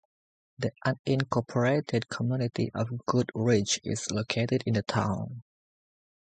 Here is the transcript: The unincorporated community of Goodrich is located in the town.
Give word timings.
The 0.57 0.71
unincorporated 0.83 2.07
community 2.09 2.71
of 2.73 3.05
Goodrich 3.05 3.79
is 3.83 4.09
located 4.09 4.63
in 4.65 4.73
the 4.73 4.81
town. 4.81 5.43